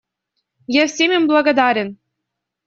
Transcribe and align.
Я 0.75 0.85
всем 0.87 1.11
им 1.17 1.27
благодарен. 1.27 1.97